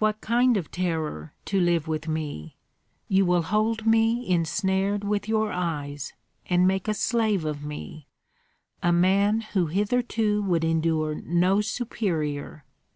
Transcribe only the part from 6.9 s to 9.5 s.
slave of me, a man